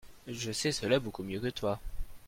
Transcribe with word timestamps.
Je 0.25 0.51
sais 0.51 0.71
cela 0.71 0.97
beaucoup 0.97 1.21
mieux 1.21 1.39
que 1.39 1.49
toi. 1.49 1.79